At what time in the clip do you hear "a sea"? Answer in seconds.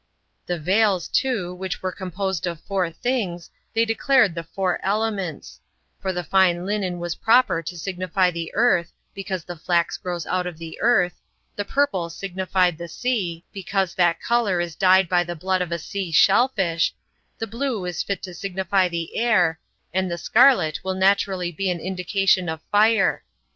15.71-16.11